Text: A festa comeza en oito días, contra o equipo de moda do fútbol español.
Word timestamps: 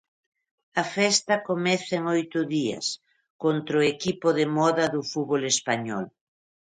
A 0.81 0.83
festa 0.97 1.43
comeza 1.49 1.91
en 1.99 2.03
oito 2.15 2.39
días, 2.55 2.85
contra 3.43 3.77
o 3.81 3.87
equipo 3.95 4.27
de 4.39 4.45
moda 4.57 4.85
do 4.93 5.01
fútbol 5.11 5.41
español. 5.53 6.05